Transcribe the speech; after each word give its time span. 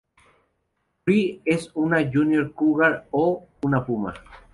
Bree 1.05 1.43
es 1.45 1.69
una 1.75 2.09
"Junior 2.11 2.53
Cougar" 2.55 3.05
o 3.11 3.47
una 3.61 3.85
"Puma". 3.85 4.15